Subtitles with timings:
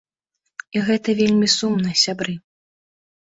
[0.77, 2.33] І гэта вельмі сумна, сябры.